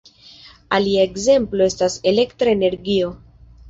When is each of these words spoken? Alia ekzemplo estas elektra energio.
Alia 0.77 1.05
ekzemplo 1.09 1.69
estas 1.69 2.01
elektra 2.15 2.57
energio. 2.61 3.17